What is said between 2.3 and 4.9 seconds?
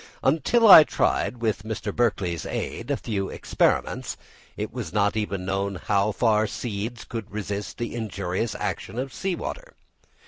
aid, a few experiments, it